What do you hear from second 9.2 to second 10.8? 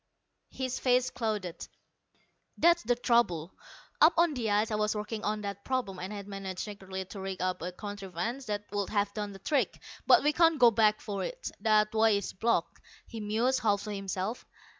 the trick. But we can't go